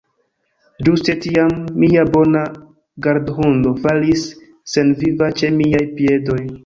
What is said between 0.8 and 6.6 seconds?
Ĝuste tiam, mia bona gardhundo falis senviva ĉe miaj piedoj.